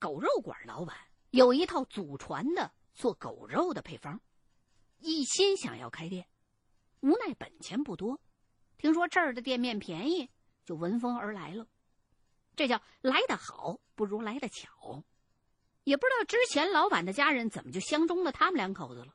[0.00, 0.96] 狗肉馆老板
[1.30, 4.18] 有一套祖传的做狗肉的配方，
[4.98, 6.26] 一心想要开店，
[7.00, 8.18] 无奈本钱不多，
[8.78, 10.30] 听说这儿的店面便宜，
[10.64, 11.68] 就闻风而来了。
[12.56, 15.04] 这叫来得好不如来得巧，
[15.84, 19.14] 也不知道之前老板的家人怎么就相中了他们两口子了，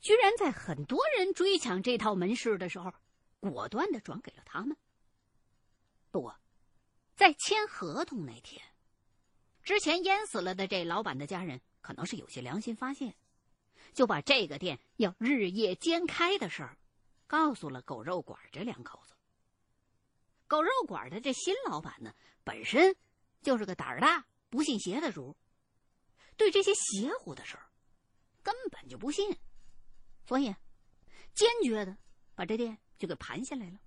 [0.00, 2.92] 居然在很多人追抢这套门市的时候，
[3.40, 4.76] 果断的转给了他们。
[6.10, 6.38] 不过，
[7.16, 8.62] 在签合同那天，
[9.66, 13.16] 之前淹死了的这老板的家人可能是有些良心发现，
[13.92, 16.78] 就把这个店要日夜兼开的事儿，
[17.26, 19.14] 告诉了狗肉馆这两口子。
[20.46, 22.94] 狗肉馆的这新老板呢，本身
[23.42, 25.36] 就是个胆儿大、不信邪的主，
[26.36, 27.66] 对这些邪乎的事儿
[28.44, 29.36] 根本就不信，
[30.28, 30.54] 所以
[31.34, 31.96] 坚决的
[32.36, 33.80] 把这店就给盘下来了。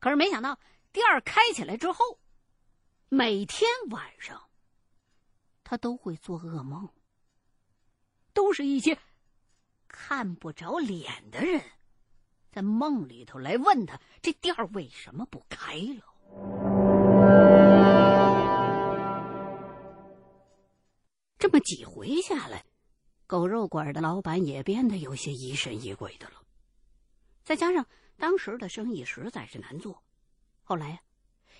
[0.00, 0.58] 可是没想到
[0.90, 2.19] 店儿开起来之后，
[3.12, 4.40] 每天晚上
[5.64, 6.88] 他都会做噩梦，
[8.32, 8.96] 都是一些
[9.88, 11.60] 看不着脸的人。
[12.52, 16.04] 在梦里头来问他这店为什么不开了？
[21.36, 22.64] 这么几回下来，
[23.26, 26.44] 狗肉馆的老板也变得有些疑神疑鬼的了。
[27.42, 27.84] 再加上
[28.16, 30.00] 当时的生意实在是难做，
[30.62, 31.00] 后来呀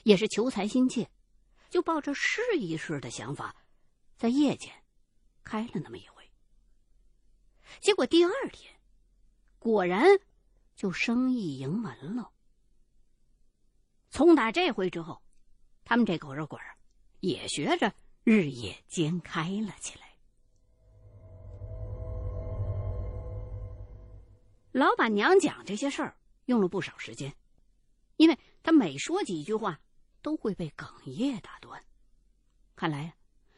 [0.04, 1.10] 也是求财心切，
[1.70, 3.56] 就抱着试一试的想法，
[4.18, 4.70] 在夜间
[5.42, 6.30] 开了那么一回。
[7.80, 8.74] 结果第二天，
[9.58, 10.04] 果然。
[10.76, 12.32] 就生意盈门了。
[14.08, 15.20] 从打这回之后，
[15.84, 16.58] 他们这狗肉馆
[17.18, 20.16] 也学着日夜兼开了起来。
[24.72, 27.36] 老板娘讲这些事儿用了不少时间，
[28.16, 29.78] 因为她每说几句话
[30.22, 31.84] 都会被哽咽打断。
[32.76, 33.14] 看来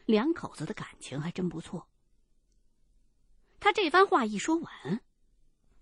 [0.07, 1.89] 两口子的感情还真不错。
[3.61, 5.03] 他这番话一说完。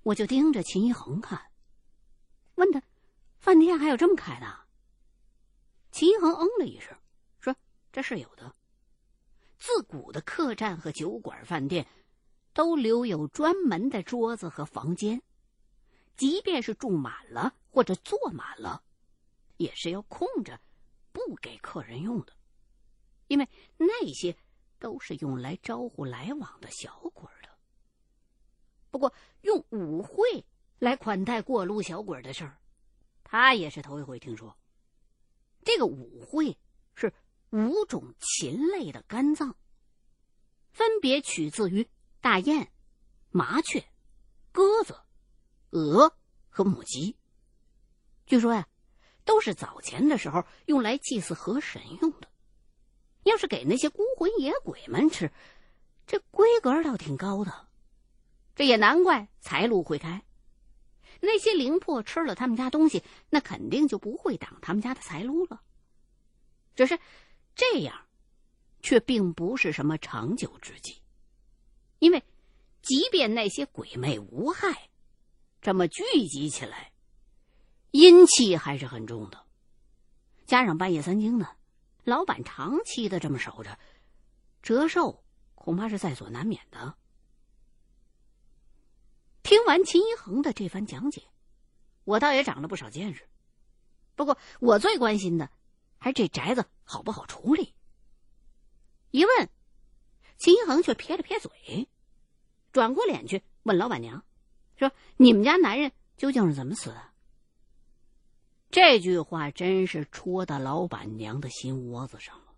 [0.02, 1.52] 我就盯着秦一恒看，
[2.54, 2.82] 问他
[3.38, 4.66] ：“饭店还有这么开的？”
[5.92, 6.96] 秦一恒嗯了一声，
[7.38, 7.54] 说
[7.92, 8.56] ：“这是有的。
[9.58, 11.86] 自古的客栈和酒馆、饭店，
[12.54, 15.20] 都留有专门的桌子和房间，
[16.16, 18.82] 即便是住满了或者坐满了，
[19.58, 20.58] 也是要空着，
[21.12, 22.32] 不给客人用的，
[23.28, 24.36] 因为那些
[24.78, 27.48] 都是用来招呼来往的小鬼的。”
[28.90, 30.44] 不过，用舞会
[30.78, 32.58] 来款待过路小鬼的事儿，
[33.22, 34.56] 他也是头一回听说。
[35.62, 36.58] 这个舞会
[36.94, 37.12] 是
[37.50, 39.54] 五种禽类的肝脏，
[40.72, 41.88] 分别取自于
[42.20, 42.72] 大雁、
[43.30, 43.84] 麻雀、
[44.50, 44.98] 鸽子、
[45.70, 46.16] 鹅
[46.48, 47.16] 和母鸡。
[48.26, 48.66] 据说呀，
[49.24, 52.28] 都是早前的时候用来祭祀河神用的。
[53.24, 55.30] 要是给那些孤魂野鬼们吃，
[56.06, 57.68] 这规格倒挺高的。
[58.56, 60.22] 这也难怪财路会开，
[61.20, 65.62] 那些灵魄吃了他们家东西，那肯定就不会挡他们家的财路了。
[66.74, 66.98] 只是
[67.54, 68.06] 这样，
[68.80, 71.02] 却并不是什么长久之计，
[71.98, 72.22] 因为
[72.80, 74.88] 即便那些鬼魅无害，
[75.60, 76.89] 这么聚集起来，
[77.90, 79.44] 阴气还是很重的。
[80.46, 81.56] 加上半夜三更的，
[82.04, 83.78] 老板长期的这么守着，
[84.62, 85.22] 折寿
[85.54, 86.96] 恐怕是在所难免的。
[89.42, 91.22] 听完秦一恒的这番讲解，
[92.04, 93.28] 我倒也长了不少见识。
[94.14, 95.50] 不过，我最关心的
[95.98, 97.74] 还是这宅子好不好处理。
[99.10, 99.48] 一问，
[100.38, 101.88] 秦一恒却撇了撇嘴，
[102.72, 104.24] 转过脸去问老板娘
[104.78, 107.09] ：“说你们家男人究竟是怎么死的？”
[108.70, 112.54] 这句话真是戳到老板娘的心窝子上了，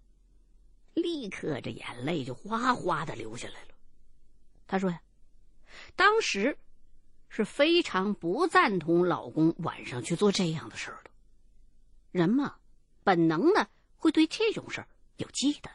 [0.95, 3.69] 立刻这眼泪就哗哗的流下来了。
[4.67, 5.03] 她说：“呀，
[5.97, 6.59] 当时。”
[7.35, 11.11] 是非常不赞同老公晚上去做这样的事儿的。
[12.11, 12.57] 人嘛，
[13.05, 15.71] 本能的会对这种事儿有忌惮。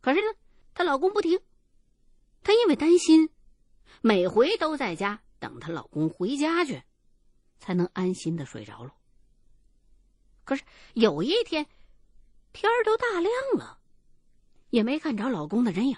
[0.00, 0.36] 可是呢，
[0.74, 1.38] 她老公不听，
[2.42, 3.30] 她因为担心，
[4.00, 6.82] 每回都在家等她老公回家去，
[7.60, 8.92] 才能安心的睡着了。
[10.44, 10.62] 可是
[10.94, 11.66] 有一天，
[12.52, 13.78] 天都大亮了，
[14.70, 15.96] 也没看着老公的人影，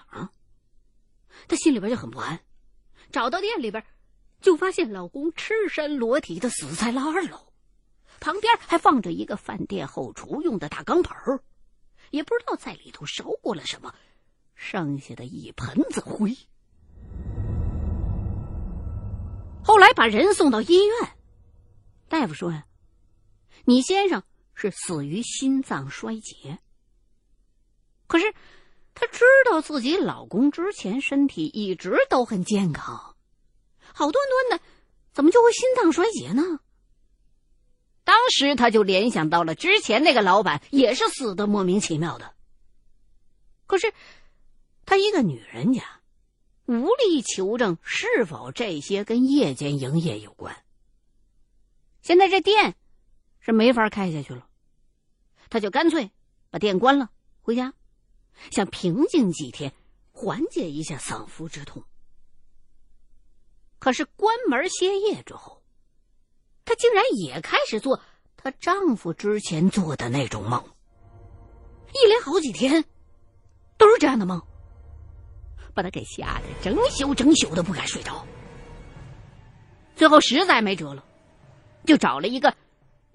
[1.47, 2.39] 她心里边就很不安，
[3.11, 3.83] 找到店里边。
[4.41, 7.51] 就发现老公赤身裸体的死在了二楼，
[8.19, 11.39] 旁边还放着一个饭店后厨用的大钢盆儿，
[12.11, 13.95] 也不知道在里头烧过了什么，
[14.53, 16.37] 剩下的一盆子灰。
[19.63, 21.17] 后来把人送到医院，
[22.07, 22.67] 大夫说呀
[23.65, 24.21] ：“你先生
[24.55, 26.57] 是死于心脏衰竭。”
[28.07, 28.33] 可是
[28.93, 33.15] 她知道自己老公之前身体一直都很健康，
[33.93, 34.13] 好端
[34.49, 34.65] 端的，
[35.13, 36.59] 怎么就会心脏衰竭呢？
[38.03, 42.35] 当时她就联想到了之前那个老板也是死的莫名其妙的。
[43.65, 43.91] 可是，
[44.85, 45.83] 她一个女人家，
[46.67, 50.55] 无力求证是否这些跟夜间营业有关。
[52.03, 52.75] 现在这店
[53.45, 54.47] 是没法开下去了，
[55.51, 56.09] 她就干脆
[56.49, 57.11] 把店关了，
[57.43, 57.71] 回家。
[58.49, 59.71] 想平静几天，
[60.11, 61.83] 缓解一下丧夫之痛。
[63.77, 65.61] 可是关门歇业之后，
[66.65, 68.01] 她竟然也开始做
[68.35, 70.59] 她丈夫之前做的那种梦，
[71.93, 72.83] 一连好几天
[73.77, 74.41] 都是这样的梦，
[75.75, 78.25] 把她给吓得整宿整宿的不敢睡着。
[79.95, 81.05] 最后实在没辙了，
[81.85, 82.53] 就找了一个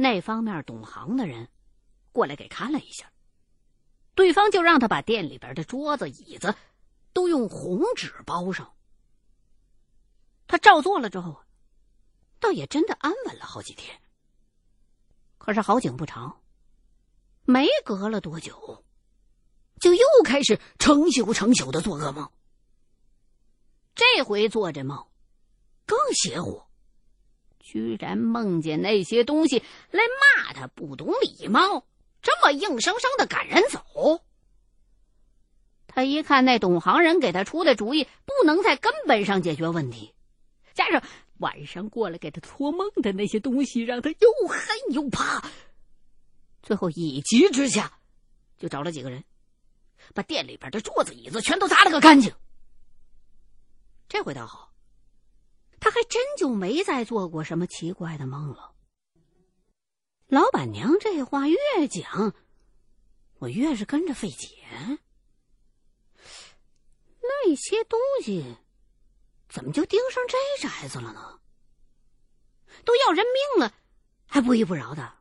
[0.00, 1.46] 那方面懂行的人
[2.10, 3.12] 过来给看了一下。
[4.14, 6.54] 对方就让他把店里边的桌子、椅子
[7.12, 8.74] 都用红纸包上。
[10.46, 11.44] 他照做了之后，
[12.38, 14.00] 倒也真的安稳了好几天。
[15.36, 16.40] 可是好景不长，
[17.44, 18.82] 没隔了多久，
[19.80, 22.32] 就又开始成宿成宿的做噩梦。
[23.94, 25.06] 这回做这梦
[25.84, 26.62] 更邪乎，
[27.60, 30.02] 居然梦见那些东西来
[30.36, 31.86] 骂他不懂礼貌。
[32.22, 34.22] 这么硬生生的赶人走，
[35.86, 40.14] 他一看那懂行人给他出的主意不能在根本上解决问题，
[40.74, 41.02] 加上
[41.38, 44.58] 晚上过来给他托梦的那些东西，让他又恨
[44.90, 45.42] 又怕。
[46.62, 47.98] 最后一急之下，
[48.58, 49.24] 就找了几个人，
[50.12, 52.30] 把店里边的桌子椅子全都砸了个干净。
[54.10, 54.69] 这回倒好，
[55.80, 58.74] 他还真就没再做过什么奇怪的梦了。
[60.28, 61.56] 老板娘这话越
[61.88, 62.34] 讲，
[63.38, 64.48] 我越是跟着费解。
[67.22, 68.58] 那些东西
[69.48, 71.40] 怎么就盯上这宅子了呢？
[72.84, 73.74] 都要人命了，
[74.26, 75.18] 还不依不饶的。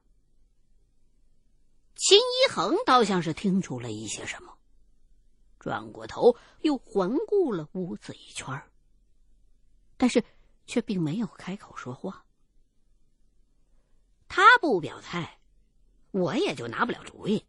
[1.96, 4.58] 秦一恒倒像是听出了一些什么，
[5.60, 8.62] 转过头又环顾了屋子一圈
[9.98, 10.24] 但是
[10.70, 12.24] 却并没有开口说话。
[14.28, 15.40] 他不表态，
[16.12, 17.44] 我也就拿不了主意，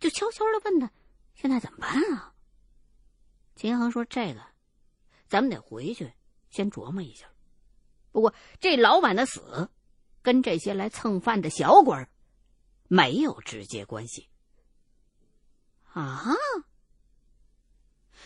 [0.00, 0.90] 就悄悄的问他
[1.36, 2.34] ：“现在怎么办啊？”
[3.54, 4.42] 秦恒说：“这个，
[5.28, 6.14] 咱们得回去
[6.48, 7.30] 先琢磨一下。
[8.10, 9.68] 不过这老板的死，
[10.22, 12.08] 跟这些来蹭饭的小鬼儿
[12.88, 14.30] 没有直接关系。”
[15.92, 16.24] 啊！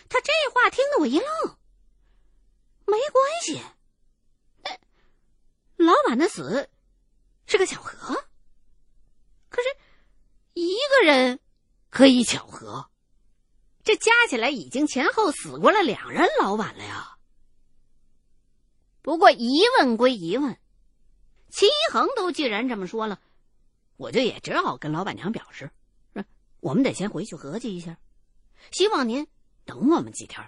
[0.07, 1.27] 他这话听得我一愣。
[2.85, 3.61] 没关系，
[5.79, 6.69] 老板的死。
[7.51, 8.13] 是个巧合，
[9.49, 9.67] 可是
[10.53, 11.39] 一个人
[11.89, 12.91] 可以巧合，
[13.83, 17.17] 这加起来已经前后死过了两人老板了呀。
[19.01, 20.59] 不过疑问归疑问，
[21.49, 23.19] 秦一恒都既然这么说了，
[23.97, 25.71] 我就也只好跟老板娘表示，
[26.13, 26.23] 说
[26.59, 27.97] 我们得先回去合计一下，
[28.69, 29.27] 希望您
[29.65, 30.47] 等我们几天，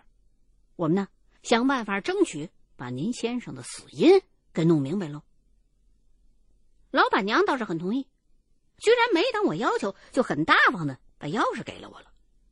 [0.75, 1.07] 我们呢
[1.41, 4.21] 想办法争取把您先生的死因
[4.53, 5.21] 给弄明白喽。
[6.91, 8.07] 老板娘倒是很同意，
[8.77, 12.11] 居然没等我要求，就很大方的把钥匙给了我了，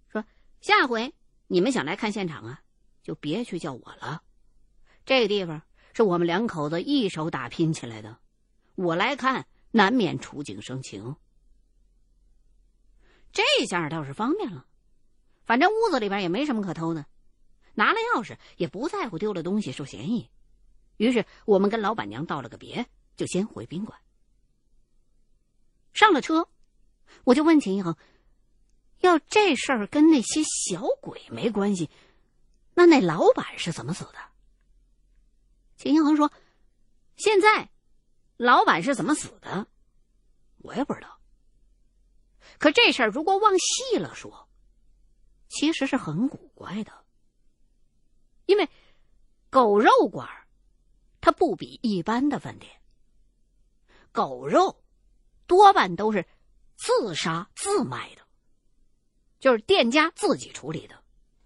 [0.10, 0.24] 说
[0.62, 1.14] 下回
[1.48, 2.62] 你们想来看现场啊，
[3.04, 4.24] 就别去叫我了。
[5.06, 5.62] 这个地方
[5.94, 8.18] 是我们两口子一手打拼起来的，
[8.76, 11.16] 我来看难免触景生情。
[13.34, 14.66] 这下倒是方便了，
[15.46, 17.06] 反正屋子里边也没什么可偷的，
[17.74, 20.30] 拿了钥匙也不在乎丢了东西受嫌疑。
[21.00, 23.98] 于是我们跟老板娘道了个别，就先回宾馆。
[25.94, 26.50] 上了车，
[27.24, 27.96] 我就问秦一恒
[29.00, 31.90] ：“要这事儿跟那些小鬼没关系，
[32.74, 34.16] 那那老板是怎么死的？”
[35.78, 36.34] 秦一恒说
[37.16, 37.70] ：“现在，
[38.36, 39.68] 老板是怎么死的，
[40.58, 41.18] 我也不知道。
[42.58, 44.50] 可这事儿如果往细了说，
[45.48, 47.06] 其实是很古怪的，
[48.46, 48.68] 因为
[49.50, 50.39] 狗肉馆
[51.22, 52.82] 它不比一般的饭店，
[54.12, 54.84] 狗肉。”
[55.48, 56.28] 多半都是
[56.78, 58.22] 自杀自卖的，
[59.40, 61.04] 就是店家自己处理的，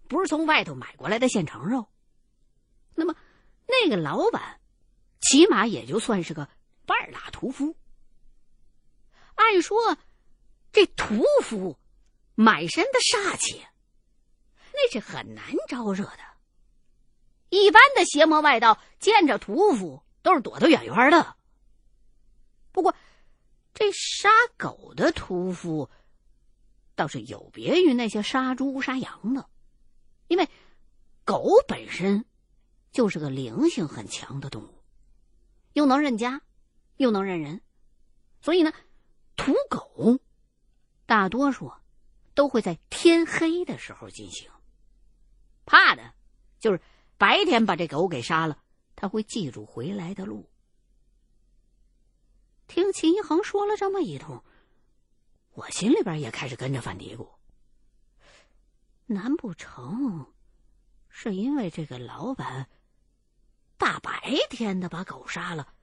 [0.10, 1.90] 不是从外头买过来的现成肉。
[2.96, 3.16] 那么，
[3.66, 4.60] 那个老板
[5.22, 6.50] 起码也就算是个
[6.86, 7.78] 半拉屠夫。
[9.36, 9.98] 按说，
[10.74, 11.80] 这屠夫
[12.36, 13.66] 满身的煞气，
[14.74, 16.33] 那是很难招惹的。
[17.62, 21.36] 一般的邪魔外道见着屠夫都是躲得远远的。
[22.72, 22.96] 不过。
[23.76, 25.90] 这杀狗的屠夫，
[26.94, 29.50] 倒是有别于那些杀猪杀羊的，
[30.28, 30.48] 因为
[31.26, 32.24] 狗本身
[32.92, 34.84] 就是个灵性很强的动物，
[35.74, 36.44] 又能认家，
[36.98, 37.64] 又能认人，
[38.42, 38.72] 所以呢，
[39.36, 40.20] 屠狗
[41.08, 41.74] 大多数
[42.36, 44.52] 都会在天黑的时候进行。
[45.66, 46.14] 怕的
[46.60, 46.80] 就是
[47.18, 48.62] 白天把这狗给杀了，
[48.96, 50.50] 他会记住回来的路。
[52.68, 54.44] 听秦一恒说了这么一通。
[55.54, 57.30] 我心里边也开始跟着犯嘀咕：
[59.06, 60.34] 难不成
[61.08, 62.68] 是因为这个老板
[63.78, 65.76] 大白天的把狗杀了，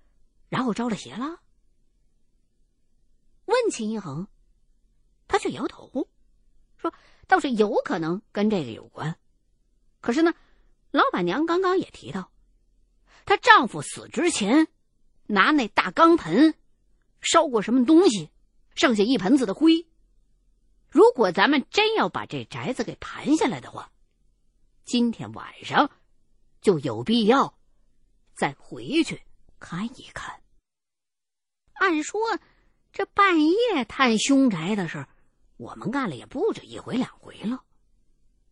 [0.49, 1.41] 然后招了邪了？
[3.45, 4.27] 问秦一恒，
[5.29, 6.09] 他却摇头，
[6.77, 6.93] 说
[7.29, 9.17] 倒是有可能跟这个有关。
[10.01, 10.35] 可是呢，
[10.91, 12.31] 老板娘刚刚也提到，
[13.25, 14.69] 她丈夫死之前
[15.27, 16.55] 拿那大钢盆
[17.21, 18.31] 烧过什么东西。
[18.77, 19.87] 剩下一盆子的灰。
[20.89, 23.91] 如果咱们真要把这宅子给盘下来的话，
[24.85, 25.91] 今天晚上
[26.63, 27.59] 就有必要
[28.35, 29.21] 再回去
[29.59, 30.41] 看一看。
[31.75, 32.21] 按说
[32.93, 35.07] 这半夜探凶宅的事，
[35.59, 37.63] 我们干了也不止一回两回了。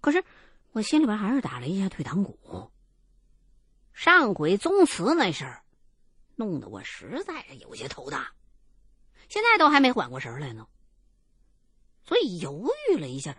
[0.01, 0.23] 可是
[0.73, 2.71] 我心里边还是打了一下退堂鼓。
[3.93, 5.65] 上回宗祠那事儿，
[6.37, 8.33] 弄得我实在是有些头大。
[9.29, 10.67] 现在都还没缓过神来呢，
[12.05, 13.37] 所以犹豫了一下，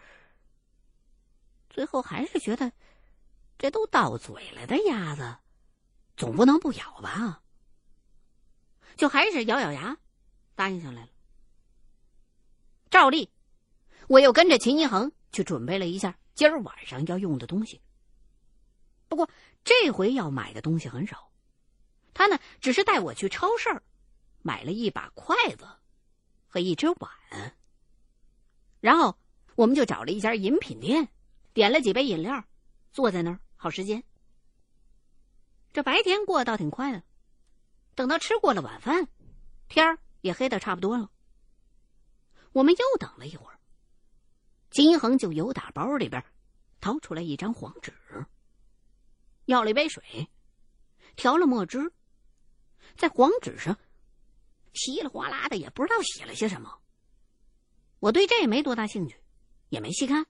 [1.70, 2.72] 最后还是觉得
[3.58, 5.38] 这都到嘴了的鸭子，
[6.18, 7.42] 总不能不咬吧？
[8.98, 9.98] 就还是咬咬牙
[10.56, 11.10] 答应下来了。
[12.90, 13.32] 照例，
[14.08, 17.82] 我又跟着秦一恒去准备了一下今儿晚上要用的东西。
[19.10, 19.30] 不过
[19.66, 21.30] 这回要买的东西很少，
[22.14, 23.70] 他呢只是带我去超市
[24.42, 25.68] 买了一把筷子。
[26.48, 27.12] 和一只碗，
[28.80, 29.20] 然后
[29.56, 31.10] 我们就找了一家饮品店，
[31.52, 32.46] 点了几杯饮料，
[32.94, 34.02] 坐在那儿耗时间。
[35.74, 37.04] 这白天过得倒挺快的，
[37.96, 39.10] 等到吃过了晚饭，
[39.68, 41.12] 天儿也黑的差不多了。
[42.54, 43.59] 我们又等了一会儿，
[44.70, 46.24] 金一恒就由打包里边
[46.80, 47.92] 掏出来一张黄纸，
[49.46, 50.30] 要了一杯水，
[51.16, 51.92] 调了墨汁，
[52.96, 53.78] 在黄纸上。
[54.74, 56.80] 稀里哗啦的，也不知道写了些什么。
[58.00, 59.18] 我对这也没多大兴趣，
[59.70, 60.26] 也没细看。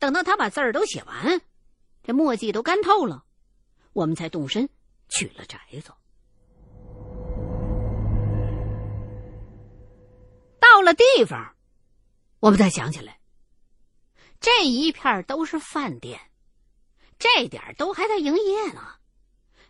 [0.00, 1.40] 等到他把字儿都写完，
[2.02, 3.24] 这墨迹都干透了，
[3.92, 4.68] 我们才动身
[5.08, 5.92] 去了宅子。
[10.58, 11.54] 到了地方，
[12.44, 13.18] 我们才想起来，
[14.38, 16.30] 这一片都是饭店，
[17.18, 18.96] 这点都还在营业呢，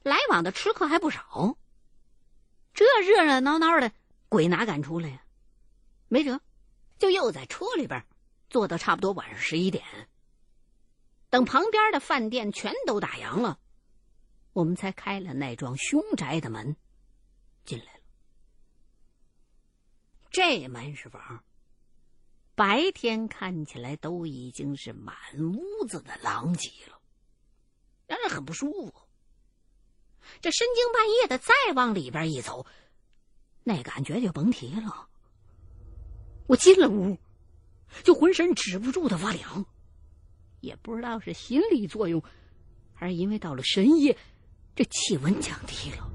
[0.02, 1.56] 来往的吃客还不少。
[2.72, 3.92] 这热热闹闹的，
[4.28, 5.24] 鬼哪敢出来呀？
[6.08, 6.40] 没辙，
[6.98, 8.04] 就又在车里边
[8.50, 9.84] 坐到差不多晚上十一点。
[11.30, 13.60] 等旁边的饭店全都打烊了，
[14.52, 16.76] 我们才开了那幢凶宅的门，
[17.64, 18.00] 进来了。
[20.32, 21.44] 这门市房
[22.54, 27.00] 白天看起来都已经是满屋子的狼藉了，
[28.06, 28.94] 让人很不舒服。
[30.40, 32.64] 这深更半夜的，再往里边一走，
[33.64, 35.08] 那感觉就甭提了。
[36.46, 37.18] 我进了屋，
[38.02, 39.66] 就浑身止不住的发凉，
[40.60, 42.22] 也不知道是心理作用，
[42.94, 44.16] 还是因为到了深夜，
[44.76, 46.13] 这气温降低了。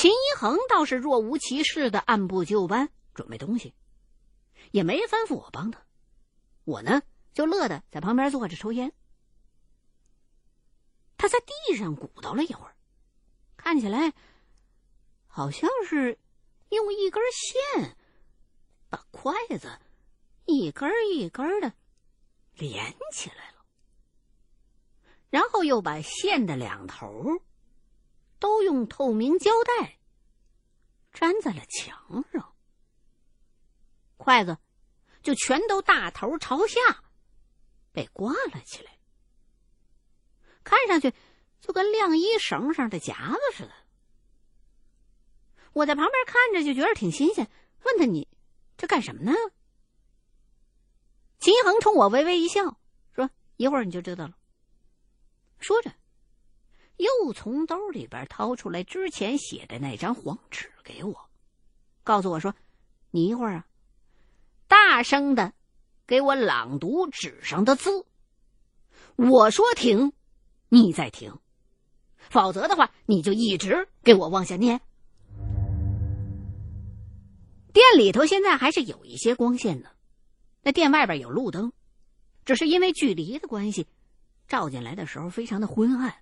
[0.00, 3.74] 秦一恒倒是若无其事的按部就班准备东西，
[4.70, 5.82] 也没吩咐我帮他，
[6.64, 7.02] 我呢
[7.34, 8.94] 就乐得在旁边坐着抽烟。
[11.18, 12.74] 他在地上鼓捣了一会儿，
[13.58, 14.14] 看起来
[15.26, 16.18] 好像是
[16.70, 17.94] 用一根线
[18.88, 19.78] 把筷子
[20.46, 21.74] 一根一根的
[22.54, 23.66] 连起来了，
[25.28, 27.42] 然后又把线的两头
[28.40, 29.98] 都用透明胶带
[31.12, 32.52] 粘在了墙上，
[34.16, 34.58] 筷子
[35.22, 36.80] 就全都大头朝下
[37.92, 38.98] 被挂了起来。
[40.64, 41.14] 看上去
[41.60, 43.72] 就跟晾衣绳上的夹子似的。
[45.72, 47.48] 我在旁边看着就觉得挺新鲜，
[47.84, 48.28] 问他：“你
[48.76, 49.32] 这干什么呢？”
[51.38, 52.78] 秦一恒冲我微微一笑，
[53.14, 54.36] 说：“一会儿你就知道了。”
[55.60, 55.94] 说着，
[57.00, 61.28] 又从兜里边掏出来之前写的那张黄纸给我，
[62.04, 62.54] 告诉我说
[63.10, 63.66] ：“你一会儿啊，
[64.68, 65.54] 大声的
[66.06, 68.06] 给我朗读纸上的字。
[69.16, 70.12] 我说停。”
[70.72, 71.36] 你再停，
[72.16, 74.80] 否则的话，你就一直给我往下念。
[77.72, 79.90] 店里头现在还是有一些光线的，
[80.62, 81.72] 那店外边有路灯，
[82.44, 83.88] 只是因为距离的关系，
[84.46, 86.14] 照进来的时候非常的昏暗。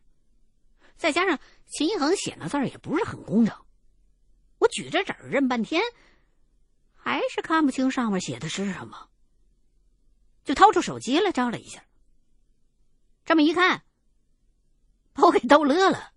[0.99, 3.55] 再加上秦一恒写的字儿也不是很工整，
[4.59, 5.83] 我举着纸认半天，
[6.93, 9.09] 还是看不清上面写的是什么。
[10.45, 11.85] 就掏出手机来照了一下，
[13.25, 13.85] 这么一看，
[15.13, 16.13] 把我给逗乐了。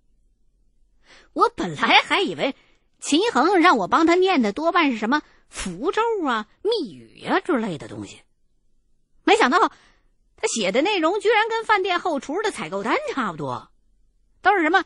[1.34, 2.56] 我本来还以为
[3.00, 8.24] 秦一恒让我帮他念的多半是什么符咒啊、密语啊之类的东西，
[9.24, 13.71] 没想到他写的内容居然跟饭店后厨的采购单差不多。
[14.42, 14.84] 都是什么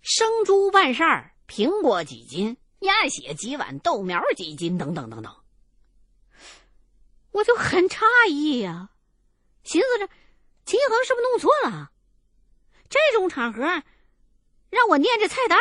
[0.00, 5.36] 生猪半扇苹果几斤、鸭血几碗、豆苗几斤等等等等，
[7.30, 8.90] 我就很诧异呀，
[9.64, 10.08] 寻思着
[10.64, 11.90] 秦一恒是不是弄错了？
[12.88, 13.62] 这种场合
[14.70, 15.58] 让我念这菜单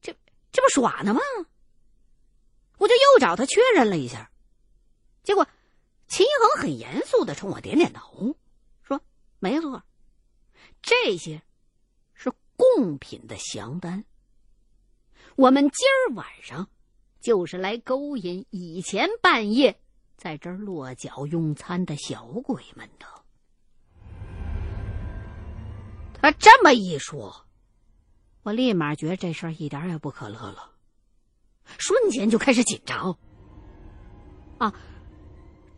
[0.00, 0.16] 这
[0.52, 1.20] 这不耍呢吗？
[2.78, 4.30] 我就又找他确认了一下，
[5.22, 5.46] 结果
[6.08, 8.36] 秦一恒很严肃的冲我点点头，
[8.82, 9.00] 说
[9.38, 9.82] ：“没错，
[10.82, 11.42] 这些。”
[12.76, 14.04] 贡品的详单，
[15.34, 16.68] 我们今儿晚上
[17.22, 19.80] 就是来勾引以前半夜
[20.18, 23.06] 在这儿落脚用餐的小鬼们的。
[26.20, 27.46] 他这么一说，
[28.42, 30.72] 我立马觉得这事儿一点也不可乐了，
[31.78, 33.18] 瞬间就开始紧张。
[34.58, 34.74] 啊，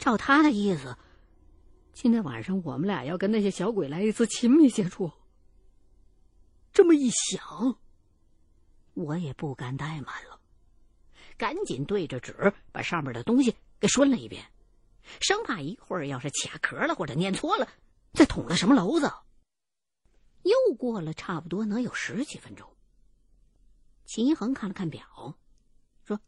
[0.00, 0.96] 照他的意思，
[1.92, 5.12] 今天晚上我们俩要跟那些小鬼来一次亲密接触。
[6.88, 7.78] 这么一想，
[8.94, 10.40] 我也不敢怠慢了，
[11.36, 14.50] 赶紧对着纸把上面的东西给顺了一遍，
[15.20, 17.68] 生怕一会儿要是卡壳了或者念错了，
[18.14, 19.12] 再捅了什么娄子。
[20.44, 22.66] 又过了差不多能有十几分钟，
[24.06, 25.04] 秦一恒看了看表，
[26.06, 26.18] 说：“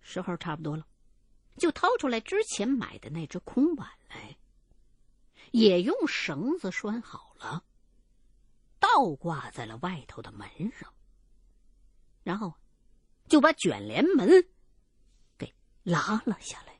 [0.00, 0.86] 时候差不多了。”
[1.58, 4.38] 就掏出来之前买的那只空碗来，
[5.50, 7.64] 也用绳子拴好了。
[8.84, 10.46] 倒挂在了外头的门
[10.78, 10.92] 上，
[12.22, 12.52] 然后
[13.26, 14.28] 就把卷帘门
[15.38, 15.50] 给
[15.82, 16.74] 拉了下来。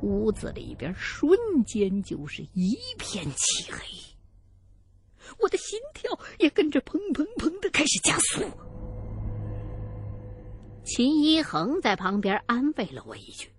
[0.00, 3.78] 屋子里边瞬间就是一片漆黑，
[5.38, 8.50] 我的心跳也跟着砰砰砰的开始加速。
[10.84, 13.52] 秦一恒在旁边安慰了我一句，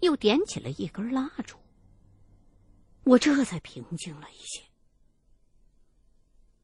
[0.00, 1.58] 又点起了一根蜡烛。
[3.04, 4.62] 我这才平静了一些。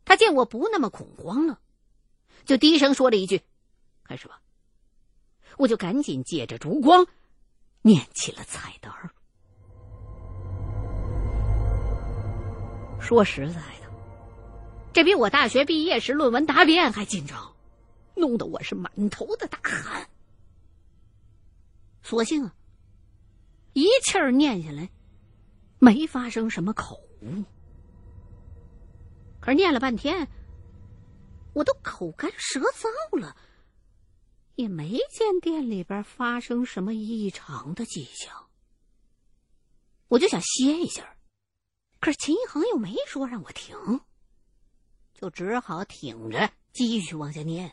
[0.05, 1.61] 他见我不那么恐慌了，
[2.44, 3.42] 就低声说了一句
[4.05, 4.40] ：“开始吧。”
[5.59, 7.07] 我就赶紧借着烛光
[7.83, 8.92] 念起了菜单。
[13.01, 13.90] 说实在的，
[14.92, 17.55] 这比我大学毕业时论文答辩还紧张，
[18.14, 20.09] 弄得我是满头的大汗。
[22.03, 22.55] 索性啊，
[23.72, 24.88] 一气儿念下来。
[25.78, 27.44] 没发生什么口误，
[29.40, 30.28] 可是念了半天，
[31.54, 33.36] 我都口干舌燥了，
[34.56, 38.48] 也没见店里边发生什么异常的迹象。
[40.08, 41.16] 我就想歇一下，
[42.00, 43.76] 可是秦一恒又没说让我停，
[45.14, 47.72] 就只好挺着继续往下念。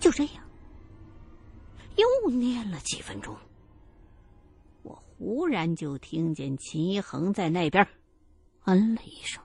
[0.00, 0.48] 就这样，
[1.96, 3.36] 又念了几分钟。
[5.18, 7.86] 忽然就听见秦一恒在那边
[8.64, 9.42] 嗯了一声，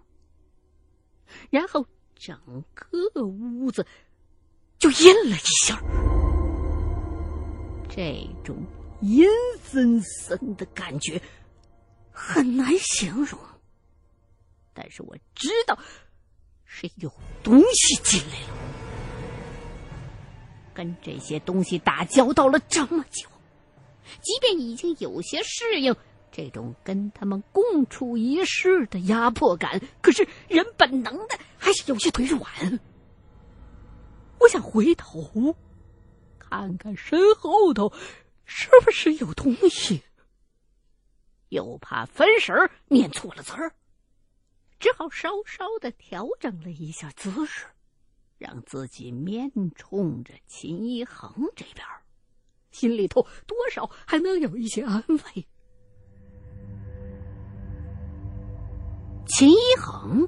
[1.49, 2.37] 然后整
[2.73, 3.85] 个屋子
[4.77, 5.81] 就阴了一下。
[7.89, 8.55] 这种
[9.01, 9.25] 阴
[9.61, 11.21] 森森的感觉
[12.11, 13.39] 很难形容，
[14.73, 15.77] 但是我知道
[16.65, 17.11] 是有
[17.43, 18.47] 东西进来了。
[20.73, 23.27] 跟这些东西打交道了这么久。
[24.21, 25.95] 即便已经有些适应
[26.31, 32.79] 这种跟他们共处一室的压迫感，可是人本能的还是有些腿软。
[34.39, 35.55] 我想回头
[36.39, 37.93] 看看身后头
[38.45, 40.01] 是不是有东西，
[41.49, 42.55] 又怕分神
[42.87, 43.73] 念错了词儿，
[44.79, 47.67] 只好稍稍的调整了一下姿势，
[48.37, 51.85] 让自己面冲着秦一恒这边。
[52.71, 55.47] 心里头多少还能有一些安慰。
[59.27, 60.27] 秦一恒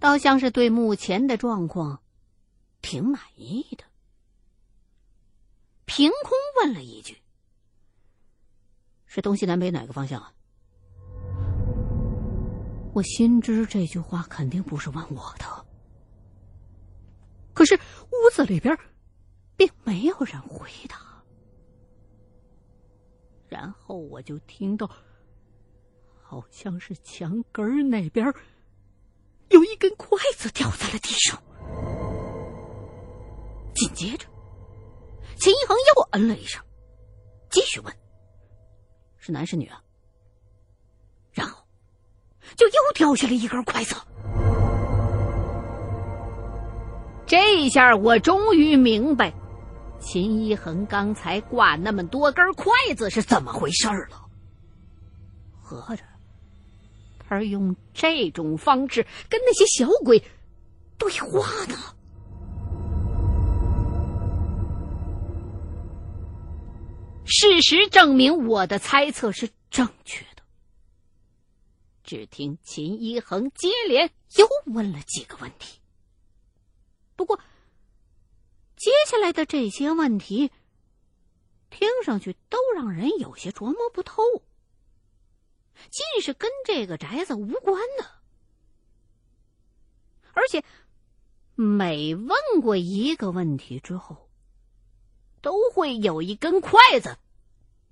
[0.00, 2.02] 倒像是对目前的状况
[2.82, 3.84] 挺满意的，
[5.84, 7.16] 凭空问了一句
[9.06, 10.32] ：“是东西南北哪个方向啊？”
[12.92, 15.66] 我心知这句话肯定不是问我的，
[17.52, 18.76] 可是屋子里边
[19.56, 21.15] 并没有人回答。
[23.48, 24.90] 然后我就听到，
[26.22, 28.32] 好像是墙根那边
[29.48, 31.40] 有一根筷子掉在了地上。
[33.74, 34.26] 紧接着，
[35.36, 36.62] 秦一恒又嗯了一声，
[37.50, 37.94] 继续问
[39.18, 39.82] ：“是男是女啊？”
[41.32, 41.62] 然后
[42.56, 43.94] 就又掉下了一根筷子。
[47.26, 49.32] 这一下我终于明白。
[50.06, 54.22] 秦一恒刚才挂那么多根筷子是怎么回事了？
[55.60, 56.04] 合着
[57.18, 60.22] 他是用这种方式跟那些小鬼
[60.96, 61.76] 对话呢？
[67.24, 70.42] 事实证明我的猜测是正确的。
[72.04, 75.80] 只听秦一恒接连又问了几个问题，
[77.16, 77.36] 不过。
[78.76, 80.52] 接下来的这些问题，
[81.70, 84.22] 听上去都让人有些琢磨不透，
[85.90, 88.10] 尽是跟这个宅子无关的，
[90.32, 90.62] 而且
[91.54, 94.30] 每问过一个问题之后，
[95.40, 97.16] 都会有一根筷子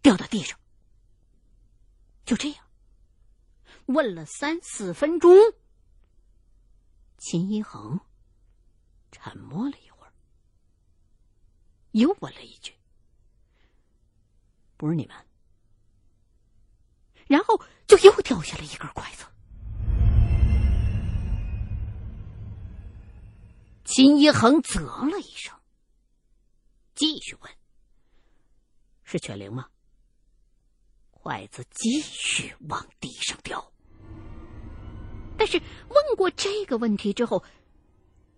[0.03, 0.59] 掉到地上。
[2.27, 2.67] 就这样，
[3.87, 5.35] 问了三四分钟，
[7.17, 8.01] 秦一恒
[9.11, 9.77] 沉默了
[11.95, 12.75] 又问了一句
[14.77, 15.17] ：“不是你们？”
[17.29, 19.25] 然后就又掉下了一根筷子。
[23.85, 25.57] 秦一恒啧了一声，
[26.97, 27.53] 继续问
[29.05, 29.69] ：“是犬灵吗？”
[31.13, 33.73] 筷子继续往地上掉。
[35.39, 37.45] 但是问过这个问题之后，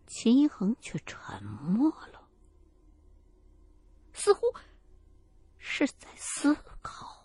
[0.06, 2.15] 秦一恒却沉默了。
[4.16, 4.52] 似乎
[5.58, 7.15] 是在思考。